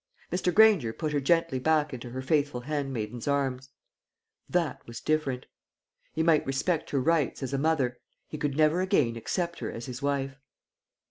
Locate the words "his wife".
9.85-10.39